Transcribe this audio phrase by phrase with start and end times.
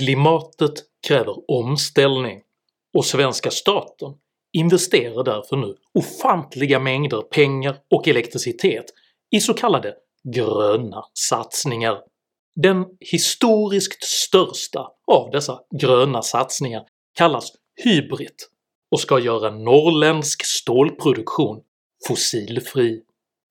[0.00, 0.74] Klimatet
[1.06, 2.42] kräver omställning
[2.96, 4.14] och svenska staten
[4.52, 8.84] investerar därför nu ofantliga mängder pengar och elektricitet
[9.30, 9.94] i så kallade
[10.34, 11.98] “gröna satsningar”.
[12.56, 16.82] Den historiskt största av dessa gröna satsningar
[17.14, 17.52] kallas
[17.84, 18.48] Hybrit
[18.90, 21.60] och ska göra norrländsk stålproduktion
[22.08, 23.02] fossilfri.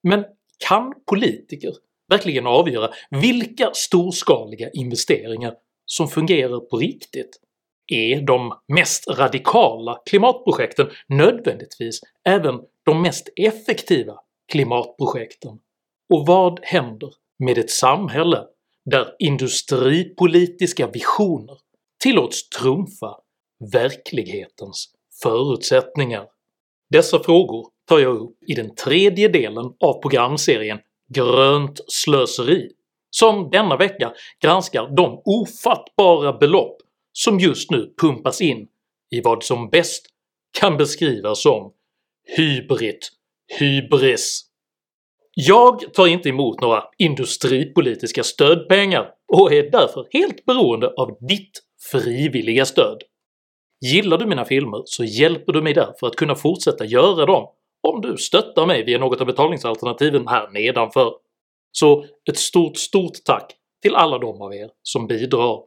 [0.04, 0.26] Men
[0.68, 1.74] kan politiker
[2.08, 5.54] verkligen avgöra vilka storskaliga investeringar
[5.92, 7.40] som fungerar på riktigt?
[7.92, 14.14] Är de mest radikala klimatprojekten nödvändigtvis även de mest effektiva
[14.52, 15.60] klimatprojekten?
[16.14, 18.44] Och vad händer med ett samhälle
[18.86, 21.58] där industripolitiska visioner
[22.04, 23.16] tillåts trumfa
[23.74, 24.90] verklighetens
[25.24, 26.28] förutsättningar?
[26.90, 30.80] Dessa frågor tar jag upp i den tredje delen av programserien
[31.14, 32.72] “Grönt slöseri”
[33.10, 34.14] som denna vecka
[34.44, 36.78] granskar de ofattbara belopp
[37.14, 38.68] som just nu pumpas in
[39.12, 40.06] i vad som bäst
[40.60, 41.72] kan beskrivas som
[42.38, 43.00] hybrid
[43.60, 44.46] hybris.
[45.34, 51.52] Jag tar inte emot några industripolitiska stödpengar och är därför helt beroende av ditt
[51.92, 52.98] frivilliga stöd.
[53.82, 57.48] Gillar du mina filmer så hjälper du mig därför att kunna fortsätta göra dem
[57.88, 61.14] om du stöttar mig via något av betalningsalternativen här nedanför.
[61.72, 65.60] Så ett stort stort tack till alla de av er som bidrar.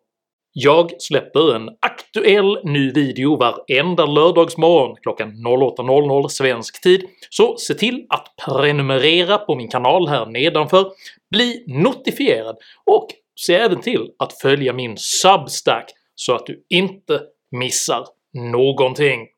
[0.54, 8.06] Jag släpper en aktuell ny video varenda lördagsmorgon klockan 08.00 svensk tid, så se till
[8.08, 10.92] att prenumerera på min kanal här nedanför,
[11.30, 13.06] bli notifierad och
[13.40, 19.28] se även till att följa min Substack så att du inte missar någonting.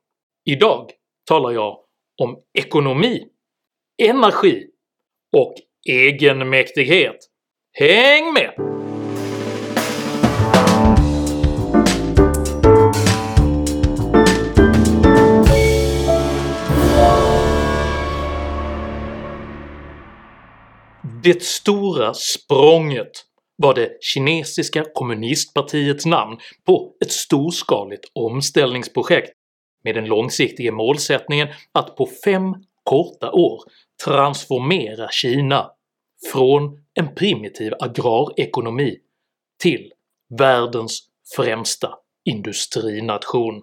[0.44, 0.90] Idag
[1.28, 1.78] talar jag
[2.22, 3.24] om ekonomi,
[4.02, 4.66] energi
[5.36, 5.54] och
[5.84, 7.16] egenmäktighet.
[7.72, 8.74] Häng med!
[21.22, 23.10] Det stora språnget
[23.56, 29.32] var det kinesiska kommunistpartiets namn på ett storskaligt omställningsprojekt
[29.84, 33.62] med den långsiktiga målsättningen att på fem korta år
[34.04, 35.70] transformera Kina
[36.32, 38.98] från en primitiv agrarekonomi
[39.62, 39.92] till
[40.38, 41.94] världens främsta
[42.24, 43.62] industrination.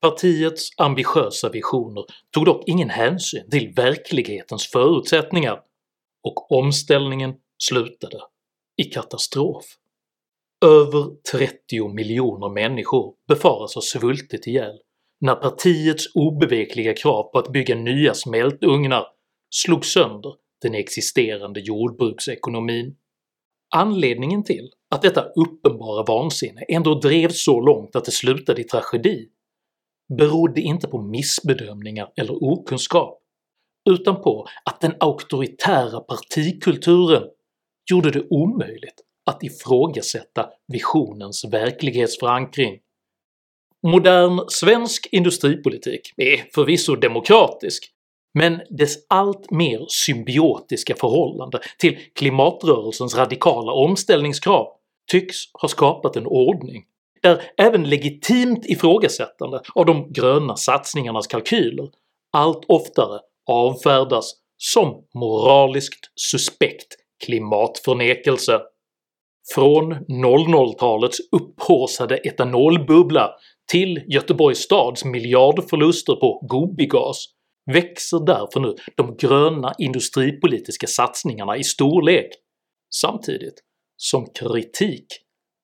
[0.00, 5.62] Partiets ambitiösa visioner tog dock ingen hänsyn till verklighetens förutsättningar
[6.22, 8.20] och omställningen slutade
[8.76, 9.64] i katastrof.
[10.64, 14.78] Över 30 miljoner människor befaras ha svultit ihjäl
[15.24, 19.06] när partiets obevekliga krav på att bygga nya smältugnar
[19.54, 22.96] slog sönder den existerande jordbruksekonomin.
[23.74, 29.28] Anledningen till att detta uppenbara vansinne ändå drevs så långt att det slutade i tragedi
[30.18, 33.22] berodde inte på missbedömningar eller okunskap,
[33.90, 37.22] utan på att den auktoritära partikulturen
[37.90, 42.80] gjorde det omöjligt att ifrågasätta visionens verklighetsförankring.
[43.86, 47.90] Modern svensk industripolitik är förvisso demokratisk,
[48.34, 54.66] men dess allt mer symbiotiska förhållande till klimatrörelsens radikala omställningskrav
[55.10, 56.84] tycks ha skapat en ordning
[57.22, 61.88] där även legitimt ifrågasättande av de gröna satsningarnas kalkyler
[62.32, 68.60] allt oftare avfärdas som moraliskt suspekt klimatförnekelse.
[69.54, 73.30] Från 00-talets upphaussade etanolbubbla
[73.66, 77.26] till Göteborgs stads miljardförluster på Gobigas
[77.72, 82.28] växer därför nu de gröna industripolitiska satsningarna i storlek,
[82.94, 83.62] samtidigt
[83.96, 85.06] som kritik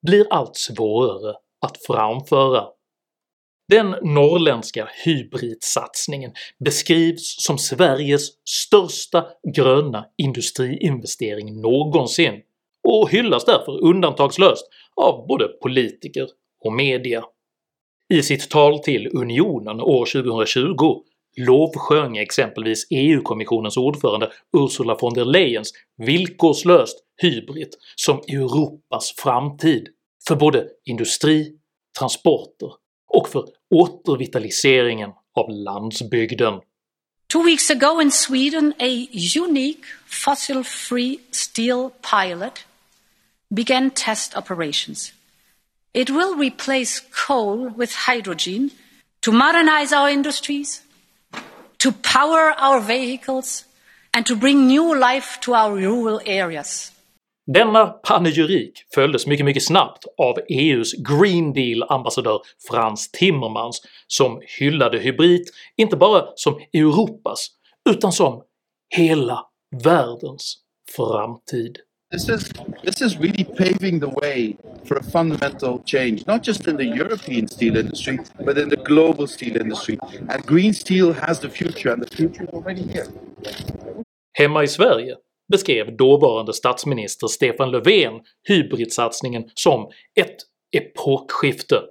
[0.07, 1.35] blir allt svårare
[1.67, 2.65] att framföra.
[3.69, 6.33] Den norrländska hybridsatsningen
[6.65, 12.43] beskrivs som Sveriges största gröna industriinvestering någonsin
[12.89, 16.29] och hyllas därför undantagslöst av både politiker
[16.65, 17.25] och media.
[18.11, 21.03] I sitt tal till Unionen år 2020
[21.37, 29.89] lovsjöng exempelvis EU-kommissionens ordförande Ursula von der Leyens villkorslöst Hybrid som Europas framtid
[30.29, 31.53] för både industri,
[31.99, 32.73] transporter
[33.09, 36.61] och för återvitaliseringen av landsbygden.
[37.33, 39.07] Two weeks ago in Sweden, a
[39.49, 42.67] unique fossil-free steel pilot
[43.55, 45.13] began test operations.
[45.93, 48.71] It will replace coal with hydrogen
[49.23, 50.83] to modernize our industries,
[51.79, 53.65] to power our vehicles
[54.15, 56.93] and to bring new life to our rural areas.
[57.47, 65.49] Denna panegyrik följdes mycket mycket snabbt av EUs Green Deal-ambassadör Frans Timmermans som hyllade hybrid
[65.77, 67.47] inte bara som Europas
[67.91, 68.43] utan som
[68.97, 69.47] hela
[69.85, 70.57] världens
[70.97, 71.79] framtid.
[72.13, 72.53] This is
[72.85, 74.57] this is really paving the way
[74.91, 79.27] for a fundamental change, not just in the European steel industry, but in the global
[79.27, 79.99] steel industry.
[80.29, 83.07] And green steel has the future, and the future is already here.
[84.33, 85.17] Hemma i Sverige
[85.53, 89.91] beskrev dåvarande statsminister Stefan Löfven hybridsatsningen som
[90.21, 90.37] ett
[90.73, 91.83] epokskifte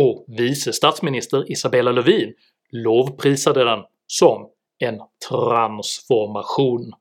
[0.00, 2.34] och vice statsminister Isabella Lövin
[2.72, 6.92] lovprisade den som en transformation.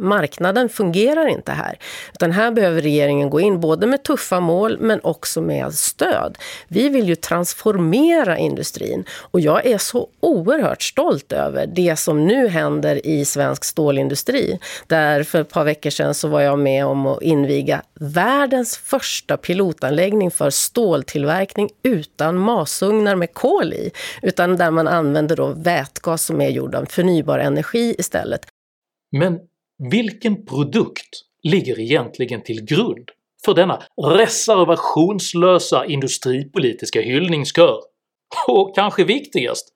[0.00, 1.78] Marknaden fungerar inte här,
[2.12, 6.38] utan här behöver regeringen gå in både med tuffa mål men också med stöd.
[6.68, 12.48] Vi vill ju transformera industrin och jag är så oerhört stolt över det som nu
[12.48, 14.58] händer i svensk stålindustri.
[14.86, 19.36] Där för ett par veckor sedan så var jag med om att inviga världens första
[19.36, 23.90] pilotanläggning för ståltillverkning utan masugnar med kol i,
[24.22, 28.46] utan där man använder då vätgas som är gjord av förnybar energi istället.
[29.12, 29.38] Men
[29.80, 33.10] vilken produkt ligger egentligen till grund
[33.44, 37.80] för denna reservationslösa industripolitiska hyllningskör?
[38.48, 39.68] Och kanske viktigast,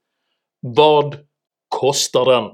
[0.60, 1.18] vad
[1.68, 2.50] kostar den?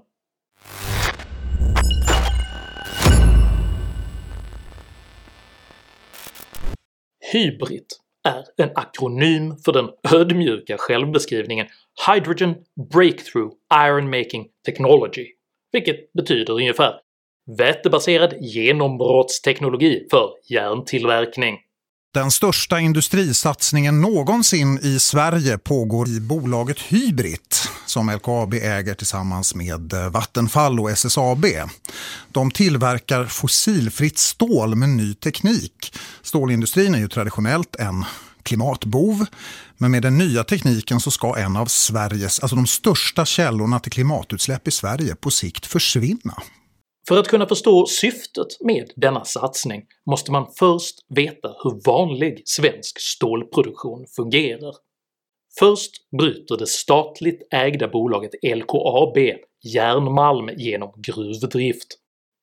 [7.32, 7.86] Hybrid
[8.28, 11.66] är en akronym för den ödmjuka självbeskrivningen
[12.06, 12.54] “Hydrogen
[12.92, 15.26] Breakthrough Iron Making Technology”
[15.72, 17.00] vilket betyder ungefär
[17.58, 21.58] vätebaserad genombrottsteknologi för järntillverkning.
[22.14, 29.92] Den största industrisatsningen någonsin i Sverige pågår i bolaget Hybrit som LKAB äger tillsammans med
[29.92, 31.46] eh, Vattenfall och SSAB.
[32.28, 35.92] De tillverkar fossilfritt stål med ny teknik.
[36.22, 38.04] Stålindustrin är ju traditionellt en
[38.42, 39.26] klimatbov.
[39.76, 43.92] Men med den nya tekniken så ska en av Sveriges, alltså de största källorna till
[43.92, 46.42] klimatutsläpp i Sverige på sikt försvinna.
[47.08, 53.00] För att kunna förstå syftet med denna satsning måste man först veta hur vanlig svensk
[53.00, 54.74] stålproduktion fungerar.
[55.58, 59.18] Först bryter det statligt ägda bolaget LKAB
[59.74, 61.86] järnmalm genom gruvdrift.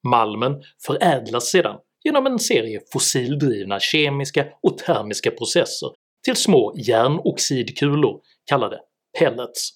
[0.08, 5.90] Malmen förädlas sedan genom en serie fossildrivna kemiska och termiska processer
[6.26, 8.80] till små järnoxidkulor kallade
[9.20, 9.70] pellets.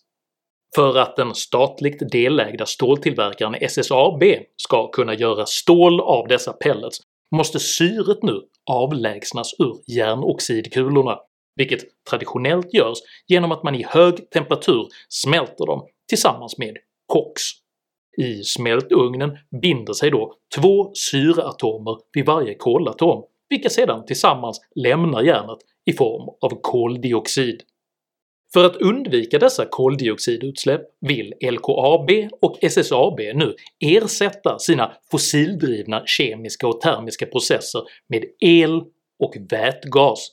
[0.76, 4.24] För att den statligt delägda ståltillverkaren SSAB
[4.58, 7.00] ska kunna göra stål av dessa pellets
[7.36, 8.42] måste syret nu
[8.72, 11.20] avlägsnas ur järnoxidkulorna,
[11.56, 12.98] vilket traditionellt görs
[13.28, 16.78] genom att man i hög temperatur smälter dem tillsammans med
[17.08, 17.42] koks.
[18.18, 25.60] I smältugnen binder sig då två syreatomer vid varje kolatom, vilka sedan tillsammans lämnar järnet
[25.86, 27.64] i form av koldioxid.
[28.54, 32.10] För att undvika dessa koldioxidutsläpp vill LKAB
[32.42, 38.82] och SSAB nu ersätta sina fossildrivna kemiska och termiska processer med el
[39.20, 40.28] och vätgas,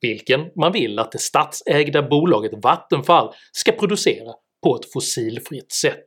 [0.00, 4.32] vilken man vill att det statsägda bolaget Vattenfall ska producera
[4.62, 6.04] på ett fossilfritt sätt.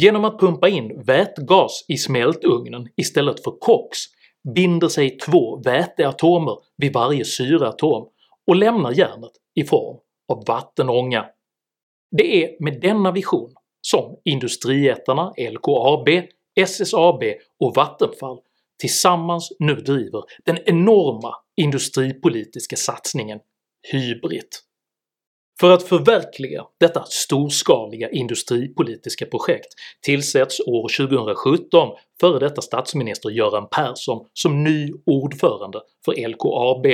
[0.00, 3.98] Genom att pumpa in vätgas i smältugnen istället för koks
[4.54, 8.08] binder sig två väteatomer vid varje syreatom
[8.46, 9.96] och lämnar järnet i form
[10.30, 11.26] av vattenånga.
[12.16, 16.08] Det är med denna vision som industriättarna LKAB,
[16.60, 17.22] SSAB
[17.60, 18.38] och Vattenfall
[18.80, 23.38] tillsammans nu driver den enorma industripolitiska satsningen
[23.92, 24.48] Hybrid.
[25.60, 29.68] För att förverkliga detta storskaliga industripolitiska projekt
[30.02, 31.88] tillsätts år 2017
[32.20, 36.86] före detta statsminister Göran Persson som ny ordförande för LKAB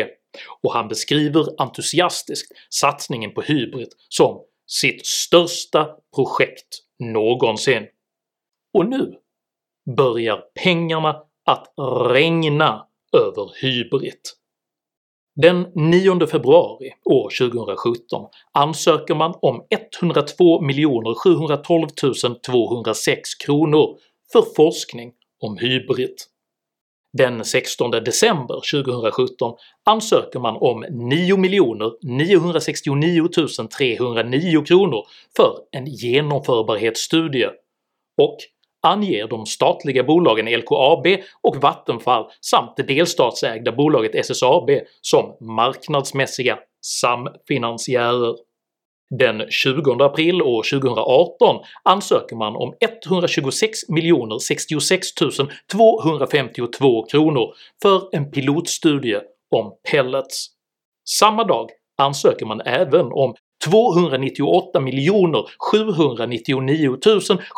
[0.62, 7.86] och han beskriver entusiastiskt satsningen på Hybrid som sitt största projekt någonsin.
[8.74, 9.14] Och nu
[9.96, 11.74] börjar pengarna att
[12.12, 14.20] regna över Hybrid.
[15.36, 19.66] Den 9 februari år 2017 ansöker man om
[20.00, 20.60] 102
[21.24, 21.88] 712
[22.46, 23.98] 206 kronor
[24.32, 26.16] för forskning om hybrid.
[27.18, 29.54] Den 16 december 2017
[29.84, 31.36] ansöker man om 9
[32.02, 33.28] 969
[33.78, 35.06] 309 kronor
[35.36, 37.50] för en genomförbarhetsstudie
[38.22, 38.36] och
[38.82, 41.06] anger de statliga bolagen LKAB
[41.42, 44.70] och Vattenfall samt det delstatsägda bolaget SSAB
[45.00, 48.34] som marknadsmässiga samfinansiärer.
[49.10, 53.78] Den 20 april år 2018 ansöker man om 126
[54.40, 55.14] 066
[55.72, 59.20] 252 kronor för en pilotstudie
[59.50, 60.46] om pellets.
[61.08, 63.34] Samma dag ansöker man även om
[63.64, 64.80] 298
[65.72, 66.96] 799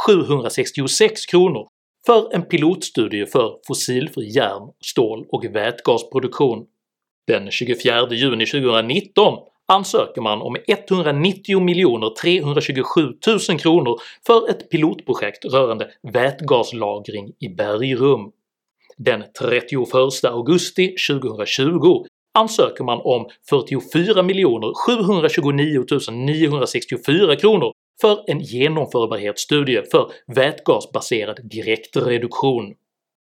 [0.06, 1.68] 766 kronor
[2.06, 6.66] för en pilotstudie för fossilfri järn-, stål och vätgasproduktion.
[7.26, 9.38] Den 24 juni 2019
[9.72, 13.00] ansöker man om 190 327
[13.48, 18.32] 000 kronor för ett pilotprojekt rörande vätgaslagring i bergrum.
[18.96, 22.04] Den 31 augusti 2020
[22.38, 24.22] ansöker man om 44
[24.86, 32.74] 729 964 kronor för en genomförbarhetsstudie för vätgasbaserad direktreduktion.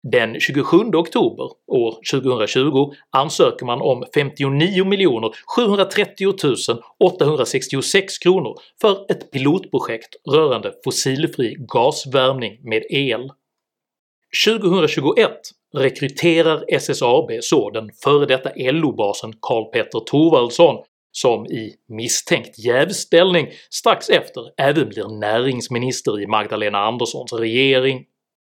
[0.02, 6.34] Den 27 oktober år 2020 ansöker man om 59 730
[6.98, 13.30] 866 kronor för ett pilotprojekt rörande fossilfri gasvärmning med el.
[14.46, 15.30] 2021
[15.76, 24.42] rekryterar SSAB så den före detta LO-basen Karl-Petter Thorwaldsson som i misstänkt jävställning strax efter
[24.56, 28.04] även blir näringsminister i Magdalena Anderssons regering.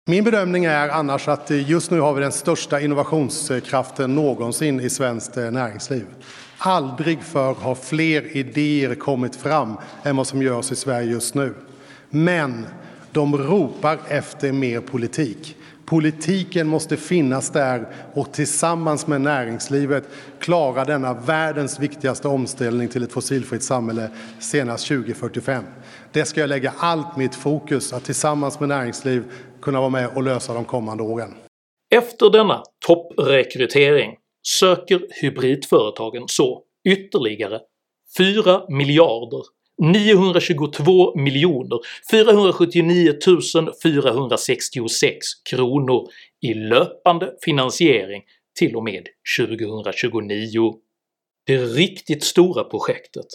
[0.06, 5.36] Min bedömning är annars att just nu har vi den största innovationskraften någonsin i svenskt
[5.36, 6.06] eh, näringsliv.
[6.58, 11.54] Aldrig förr har fler idéer kommit fram än vad som görs i Sverige just nu.
[12.10, 12.66] Men
[13.12, 15.56] de ropar efter mer politik.
[15.84, 20.04] Politiken måste finnas där och tillsammans med näringslivet
[20.38, 25.64] klara denna världens viktigaste omställning till ett fossilfritt samhälle senast 2045.
[26.12, 29.24] Det ska jag lägga allt mitt fokus att tillsammans med näringsliv
[29.62, 31.34] kunna vara med och lösa de kommande åren.
[31.94, 37.60] Efter denna topprekrytering söker hybridföretagen så ytterligare
[38.18, 39.42] 4 miljarder
[39.82, 41.78] 922 miljoner
[42.10, 43.14] 479
[43.82, 46.08] 466 kronor
[46.40, 48.22] i löpande finansiering
[48.58, 49.06] till och med
[49.38, 50.74] 2029.
[51.46, 53.26] Det riktigt stora projektet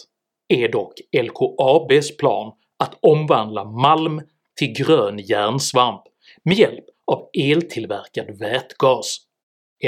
[0.48, 4.20] är dock LKABs plan att omvandla malm
[4.58, 6.02] till grön järnsvamp
[6.48, 9.16] med hjälp av eltillverkad vätgas.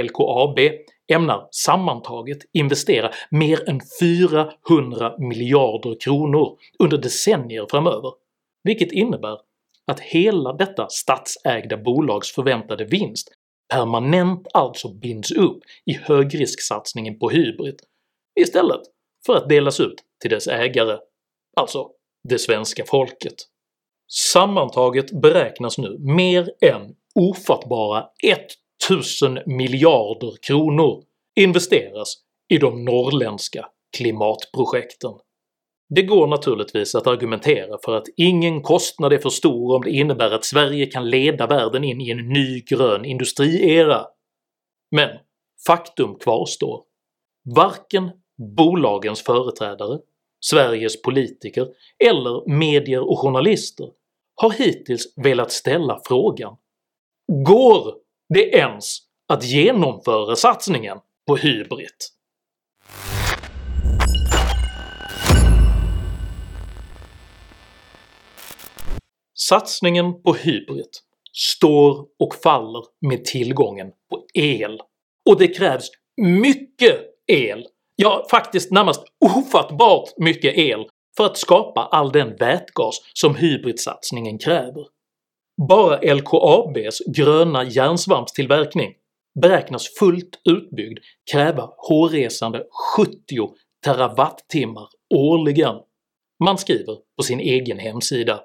[0.02, 0.58] LKAB
[1.12, 8.12] ämnar sammantaget investera mer än 400 miljarder kronor under decennier framöver,
[8.64, 9.38] vilket innebär
[9.86, 13.28] att hela detta statsägda bolags förväntade vinst
[13.72, 17.80] permanent alltså binds upp i högrisksatsningen på Hybrid
[18.40, 18.80] istället
[19.26, 20.98] för att delas ut till dess ägare,
[21.56, 21.90] alltså
[22.28, 23.34] det svenska folket.
[24.12, 28.06] Sammantaget beräknas nu mer än ofattbara
[28.88, 31.02] 1000 miljarder kronor
[31.36, 32.14] investeras
[32.48, 35.10] i de norrländska klimatprojekten.
[35.88, 40.30] Det går naturligtvis att argumentera för att ingen kostnad är för stor om det innebär
[40.30, 44.06] att Sverige kan leda världen in i en ny grön industriera,
[44.90, 45.08] men
[45.66, 46.82] faktum kvarstår.
[47.56, 48.10] Varken
[48.56, 49.98] bolagens företrädare,
[50.40, 51.68] Sveriges politiker
[52.04, 53.90] eller medier och journalister
[54.40, 56.56] har hittills velat ställa frågan
[57.46, 57.94] “Går
[58.34, 61.88] det ens att genomföra satsningen på Hybrid?”
[69.34, 70.90] Satsningen på Hybrid
[71.32, 74.80] står och faller med tillgången på el,
[75.30, 77.66] och det krävs mycket el,
[77.96, 79.04] ja faktiskt närmast
[79.36, 80.86] ofattbart mycket el
[81.20, 84.86] för att skapa all den vätgas som hybridsatsningen kräver.
[85.68, 88.94] Bara LKABs gröna järnsvampstillverkning
[89.42, 90.98] beräknas fullt utbyggd
[91.32, 92.64] kräva hårresande
[92.96, 93.14] 70
[93.84, 95.74] terawattimmar årligen.
[96.44, 98.40] Man skriver på sin egen hemsida.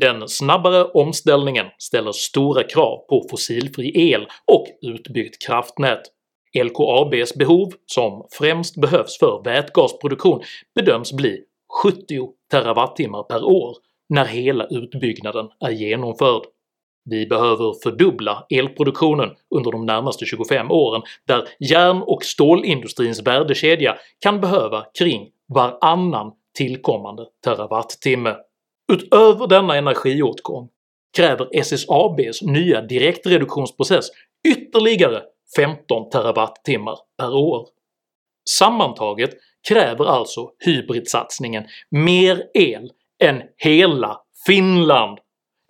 [0.00, 6.02] Den snabbare omställningen ställer stora krav på fossilfri el och utbyggt kraftnät.
[6.64, 10.42] LKABs behov, som främst behövs för vätgasproduktion,
[10.74, 11.44] bedöms bli
[11.82, 13.76] 70 terawattimmar per år
[14.08, 16.42] när hela utbyggnaden är genomförd.
[17.10, 24.40] Vi behöver fördubbla elproduktionen under de närmaste 25 åren där järn och stålindustrins värdekedja kan
[24.40, 28.36] behöva kring varannan tillkommande terawattimme.
[28.92, 30.68] Utöver denna energiåtgång
[31.16, 34.06] kräver SSABs nya direktreduktionsprocess
[34.48, 35.22] ytterligare
[35.56, 37.68] 15 terawattimmar per år.
[38.58, 39.30] Sammantaget
[39.68, 42.90] kräver alltså hybridsatsningen mer el
[43.22, 45.18] än hela Finland,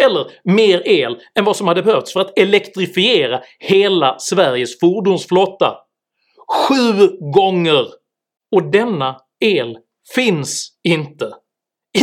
[0.02, 5.76] eller mer el än vad som hade behövts för att elektrifiera hela Sveriges fordonsflotta.
[6.48, 7.86] Sju gånger!
[8.56, 9.78] Och denna el
[10.14, 11.32] finns inte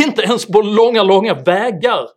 [0.04, 2.08] Inte ens på långa, långa vägar!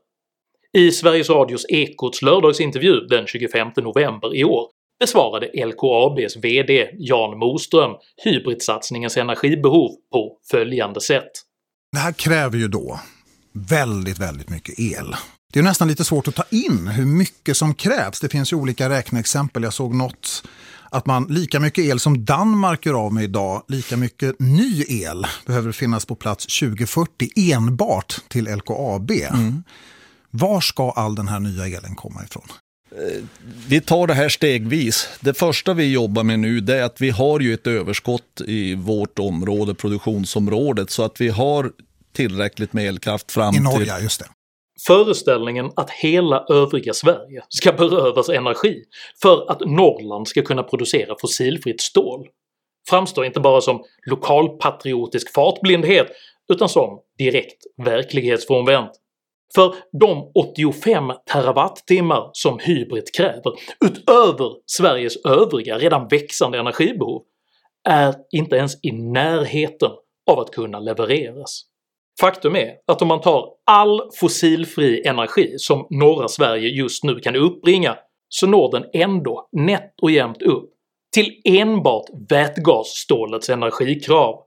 [0.73, 7.91] I Sveriges Radios Ekots lördagsintervju den 25 november i år besvarade LKABs VD Jan Moström
[8.23, 11.31] hybridsatsningens energibehov på följande sätt.
[11.91, 12.99] Det här kräver ju då
[13.53, 15.15] väldigt, väldigt mycket el.
[15.53, 18.19] Det är nästan lite svårt att ta in hur mycket som krävs.
[18.19, 19.63] Det finns ju olika räkneexempel.
[19.63, 20.43] Jag såg något
[20.91, 25.27] att man lika mycket el som Danmark gör av med idag, lika mycket ny el
[25.45, 29.11] behöver finnas på plats 2040 enbart till LKAB.
[29.11, 29.63] Mm.
[30.31, 32.47] Var ska all den här nya elen komma ifrån?
[32.95, 33.23] Eh,
[33.69, 35.09] vi tar det här stegvis.
[35.21, 39.19] Det första vi jobbar med nu är att vi har ju ett överskott i vårt
[39.19, 41.71] område, produktionsområdet, så att vi har
[42.13, 44.25] tillräckligt med elkraft fram I Norge, just det.
[44.87, 48.83] Föreställningen att hela övriga Sverige ska berövas energi
[49.21, 52.27] för att Norrland ska kunna producera fossilfritt stål
[52.89, 56.07] framstår inte bara som lokalpatriotisk fartblindhet
[56.53, 58.91] utan som direkt verklighetsfrånvänt.
[59.55, 63.53] För de 85 terawattimmar som Hybrid kräver
[63.85, 67.21] utöver Sveriges övriga redan växande energibehov
[67.89, 69.91] är inte ens i närheten
[70.31, 71.61] av att kunna levereras.
[72.19, 77.35] Faktum är att om man tar all fossilfri energi som norra Sverige just nu kan
[77.35, 77.97] uppbringa
[78.29, 80.69] så når den ändå nätt och jämnt upp
[81.13, 84.43] till enbart vätgasstålets energikrav.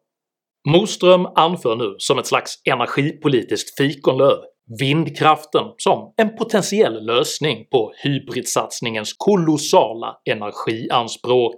[0.69, 4.38] Moström anför nu som ett slags energipolitiskt fikonlöv
[4.81, 11.55] vindkraften som en potentiell lösning på hybridsatsningens kolossala energianspråk.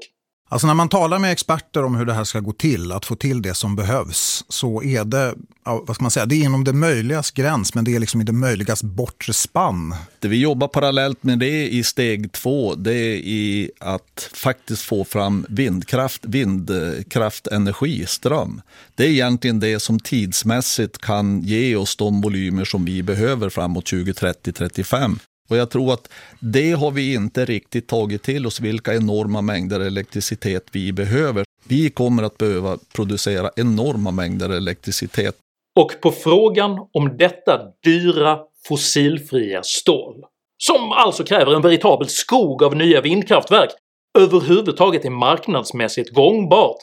[0.52, 3.16] Alltså när man talar med experter om hur det här ska gå till, att få
[3.16, 6.72] till det som behövs, så är det, vad ska man säga, det är inom det
[6.72, 9.94] möjligas gräns, men det är liksom i det möjligas bortre spann.
[10.18, 15.04] Det vi jobbar parallellt med det i steg två, det är i att faktiskt få
[15.04, 18.62] fram vindkraft, vindkraftenergi, ström.
[18.94, 23.92] Det är egentligen det som tidsmässigt kan ge oss de volymer som vi behöver framåt
[23.92, 25.18] 2030-35.
[25.50, 29.80] Och jag tror att det har vi inte riktigt tagit till oss, vilka enorma mängder
[29.80, 31.44] elektricitet vi behöver.
[31.68, 35.36] Vi kommer att behöva producera enorma mängder elektricitet.
[35.80, 40.24] Och på frågan om detta dyra fossilfria stål,
[40.56, 43.70] som alltså kräver en veritabel skog av nya vindkraftverk,
[44.18, 46.78] överhuvudtaget är marknadsmässigt gångbart,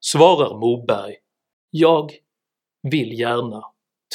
[0.00, 1.14] svarar Moberg
[1.70, 2.12] “Jag
[2.90, 3.62] vill gärna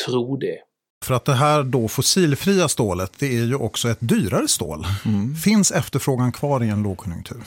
[0.05, 0.59] tro det”.
[1.03, 4.85] För att det här då fossilfria stålet, det är ju också ett dyrare stål.
[5.05, 5.35] Mm.
[5.35, 7.43] Finns efterfrågan kvar i en lågkonjunktur?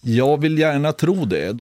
[0.00, 1.58] Jag vill gärna tro det.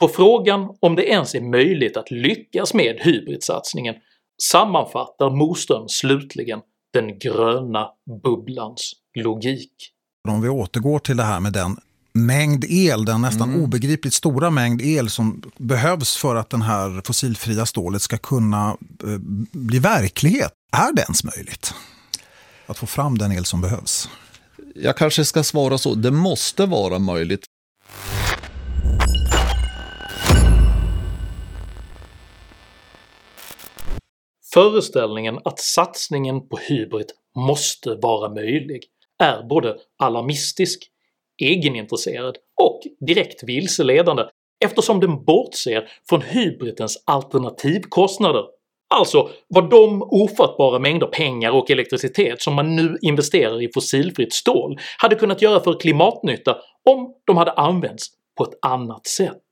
[0.00, 3.94] På frågan om det ens är möjligt att lyckas med hybridsatsningen
[4.42, 6.60] sammanfattar Moström slutligen
[6.92, 7.88] den gröna
[8.22, 9.72] bubblans logik.
[10.28, 11.76] Om vi återgår till det här med den
[12.14, 13.62] mängd el, den nästan mm.
[13.62, 19.18] obegripligt stora mängd el som behövs för att den här fossilfria stålet ska kunna eh,
[19.52, 20.52] bli verklighet.
[20.72, 21.74] Är det ens möjligt
[22.66, 24.08] att få fram den el som behövs?
[24.74, 27.44] Jag kanske ska svara så, det måste vara möjligt.
[34.54, 38.82] Föreställningen att satsningen på hybrid måste vara möjlig
[39.18, 40.91] är både alarmistisk,
[41.50, 44.22] egenintresserad och direkt vilseledande
[44.64, 48.44] eftersom den bortser från hybridens alternativkostnader
[48.94, 54.78] Alltså vad de ofattbara mängder pengar och elektricitet som man nu investerar i fossilfritt stål
[54.98, 56.56] hade kunnat göra för klimatnytta
[56.90, 58.06] om de hade använts
[58.38, 59.42] på ett annat sätt.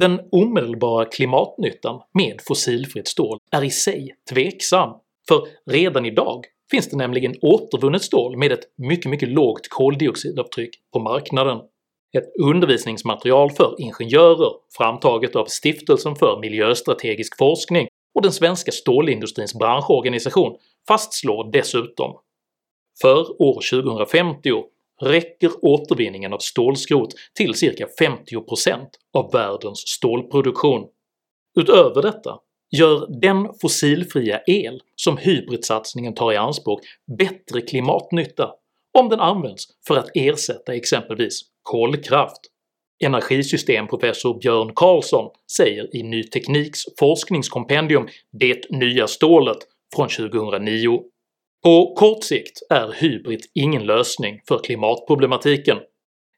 [0.00, 4.90] Den omedelbara klimatnyttan med fossilfritt stål är i sig tveksam,
[5.28, 11.00] för redan idag finns det nämligen återvunnet stål med ett mycket mycket lågt koldioxidavtryck på
[11.00, 11.58] marknaden.
[12.16, 20.56] Ett undervisningsmaterial för ingenjörer framtaget av Stiftelsen för miljöstrategisk forskning och den svenska stålindustrins branschorganisation
[20.88, 22.18] fastslår dessutom
[23.02, 24.50] “För år 2050
[25.02, 30.88] räcker återvinningen av stålskrot till cirka 50% av världens stålproduktion.
[31.60, 32.38] Utöver detta
[32.76, 36.80] gör den fossilfria el som hybridsatsningen tar i anspråk
[37.18, 38.50] bättre klimatnytta
[38.98, 42.52] om den används för att ersätta exempelvis kolkraft
[43.02, 49.58] energisystemprofessor Björn Karlsson säger i Ny Tekniks forskningskompendium “Det nya stålet”
[49.96, 51.00] från 2009.
[51.62, 55.78] På kort sikt är hybrid ingen lösning för klimatproblematiken.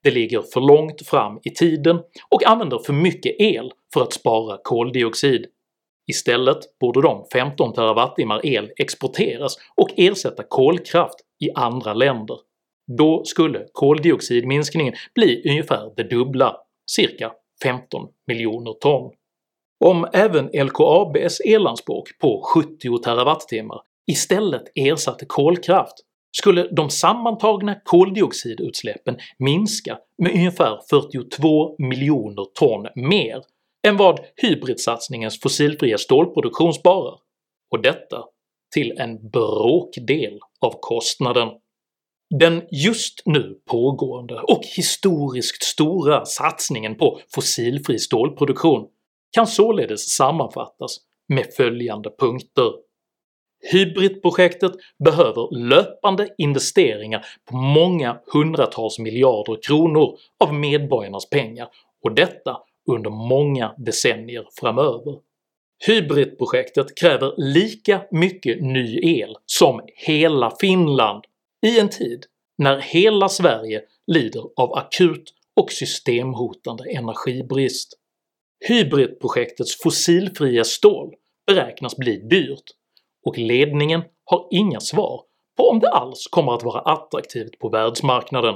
[0.03, 1.97] Det ligger för långt fram i tiden
[2.29, 5.47] och använder för mycket el för att spara koldioxid.
[6.07, 12.37] Istället borde de 15 TWh el exporteras och ersätta kolkraft i andra länder
[12.87, 16.57] då skulle koldioxidminskningen bli ungefär det dubbla,
[16.90, 19.12] cirka 15 miljoner ton.
[19.85, 25.95] Om även LKABs elanspråk på 70 TWh istället ersatte kolkraft
[26.37, 33.43] skulle de sammantagna koldioxidutsläppen minska med ungefär 42 miljoner ton mer
[33.87, 37.18] än vad hybridsatsningens fossilfria stålproduktion sparar,
[37.70, 38.25] och detta
[38.75, 41.49] till en bråkdel av kostnaden.
[42.38, 48.88] Den just nu pågående och historiskt stora satsningen på fossilfri stålproduktion
[49.33, 50.97] kan således sammanfattas
[51.29, 52.73] med följande punkter.
[53.73, 54.73] Hybridprojektet
[55.05, 61.68] behöver löpande investeringar på många hundratals miljarder kronor av medborgarnas pengar
[62.05, 62.57] och detta
[62.88, 65.18] under många decennier framöver.
[65.87, 71.25] Hybridprojektet kräver lika mycket ny el som hela Finland
[71.66, 72.27] i en tid
[72.59, 77.99] när hela Sverige lider av akut och systemhotande energibrist.
[78.68, 81.14] Hybridprojektets fossilfria stål
[81.47, 82.64] beräknas bli dyrt
[83.27, 85.23] och ledningen har inga svar
[85.57, 88.55] på om det alls kommer att vara attraktivt på världsmarknaden.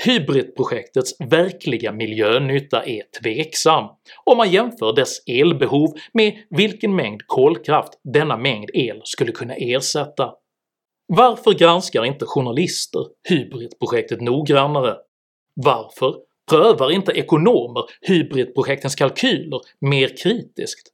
[0.00, 3.88] Hybridprojektets verkliga miljönytta är tveksam
[4.24, 10.34] om man jämför dess elbehov med vilken mängd kolkraft denna mängd el skulle kunna ersätta.
[11.06, 14.96] Varför granskar inte journalister Hybridprojektet noggrannare?
[15.54, 16.14] Varför
[16.50, 20.88] prövar inte ekonomer Hybridprojektens kalkyler mer kritiskt?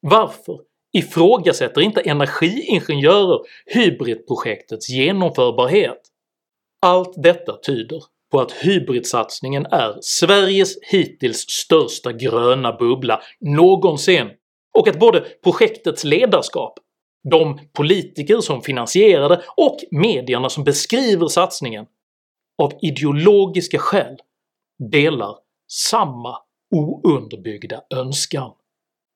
[0.00, 0.60] Varför
[0.92, 3.40] ifrågasätter inte energiingenjörer
[3.74, 6.00] Hybridprojektets genomförbarhet?
[6.82, 14.30] Allt detta tyder på att hybridsatsningen är Sveriges hittills största gröna bubbla någonsin
[14.78, 16.78] och att både projektets ledarskap,
[17.30, 21.86] de politiker som finansierar det och medierna som beskriver satsningen
[22.62, 24.16] av ideologiska skäl
[24.92, 25.34] delar
[25.72, 26.38] samma
[27.04, 28.52] ounderbyggda önskan.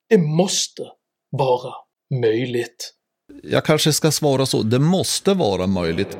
[0.08, 0.82] Det måste
[1.30, 1.74] vara
[2.20, 2.94] möjligt.
[3.42, 6.18] Jag kanske ska svara så, det måste vara möjligt.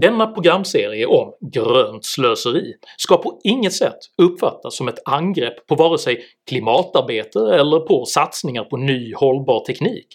[0.00, 5.98] Denna programserie om grönt slöseri ska på inget sätt uppfattas som ett angrepp på vare
[5.98, 10.06] sig klimatarbete eller på satsningar på ny hållbar teknik,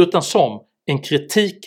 [0.00, 1.58] utan som en kritik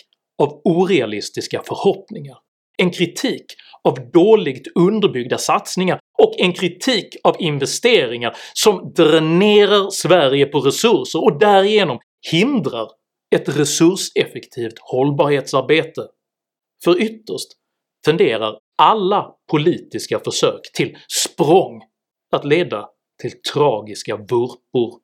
[0.42, 2.36] av orealistiska förhoppningar,
[2.78, 3.44] en kritik
[3.84, 11.38] av dåligt underbyggda satsningar och en kritik av investeringar som dränerar Sverige på resurser och
[11.38, 11.98] därigenom
[12.30, 12.88] hindrar
[13.34, 16.02] ett resurseffektivt hållbarhetsarbete.
[16.84, 17.48] För ytterst
[18.04, 21.82] tenderar alla politiska försök till språng
[22.32, 22.88] att leda
[23.22, 25.00] till tragiska vurpor,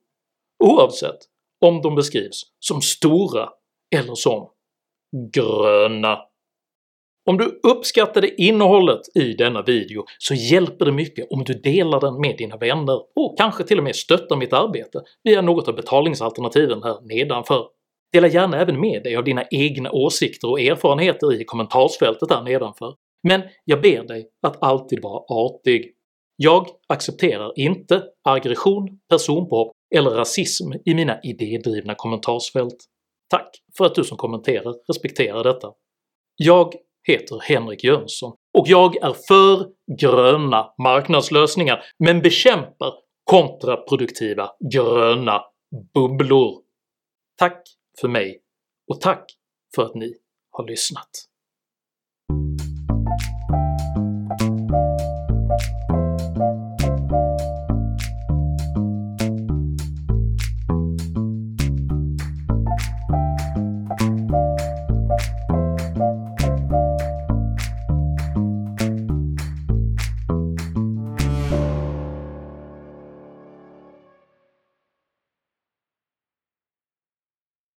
[0.65, 1.19] oavsett
[1.61, 3.49] om de beskrivs som stora
[3.97, 4.51] eller som
[5.35, 6.19] gröna.
[7.27, 12.21] Om du uppskattade innehållet i denna video så hjälper det mycket om du delar den
[12.21, 16.83] med dina vänner och kanske till och med stöttar mitt arbete via något av betalningsalternativen
[16.83, 17.67] här nedanför.
[18.15, 22.95] Dela gärna även med dig av dina egna åsikter och erfarenheter i kommentarsfältet där nedanför,
[23.29, 25.93] men jag ber dig att alltid vara artig.
[26.37, 32.77] Jag accepterar inte aggression, personpåhopp eller rasism i mina idédrivna kommentarsfält.
[33.31, 33.49] Tack
[33.79, 35.69] för att du som kommenterar respekterar detta.
[36.37, 36.75] Jag
[37.09, 39.67] heter Henrik Jönsson och jag är för
[40.01, 42.93] gröna marknadslösningar men bekämpar
[43.25, 45.41] kontraproduktiva gröna
[45.95, 46.63] bubblor.
[47.39, 47.63] Tack
[48.01, 48.43] för mig
[48.87, 49.25] och tack
[49.75, 50.15] för att ni
[50.51, 51.11] har lyssnat.